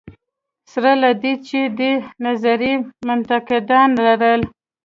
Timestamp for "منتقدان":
3.07-3.89